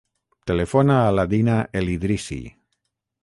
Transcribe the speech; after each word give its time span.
Telefona 0.51 0.95
a 1.01 1.11
la 1.17 1.27
Dina 1.35 1.59
El 1.81 1.93
Idrissi. 1.99 2.41